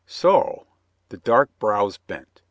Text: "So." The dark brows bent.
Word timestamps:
"So." 0.07 0.65
The 1.09 1.17
dark 1.17 1.51
brows 1.59 1.99
bent. 1.99 2.39